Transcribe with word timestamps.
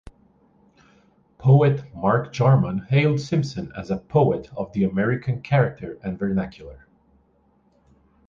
Poet 1.37 1.83
Mark 1.93 2.33
Jarman 2.33 2.79
hailed 2.89 3.19
Simpson 3.19 3.71
as 3.77 3.91
a 3.91 3.99
poet 3.99 4.49
of 4.57 4.73
the 4.73 4.83
American 4.83 5.43
character 5.43 5.99
and 6.03 6.17
vernacular. 6.17 6.87